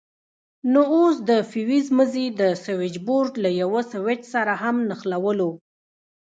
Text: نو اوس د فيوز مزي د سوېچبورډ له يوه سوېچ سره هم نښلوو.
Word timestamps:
نو 0.71 0.81
اوس 0.95 1.15
د 1.29 1.31
فيوز 1.51 1.85
مزي 1.97 2.25
د 2.39 2.41
سوېچبورډ 2.63 3.33
له 3.43 3.49
يوه 3.61 3.81
سوېچ 3.91 4.21
سره 4.33 4.53
هم 4.63 4.75
نښلوو. 4.89 5.51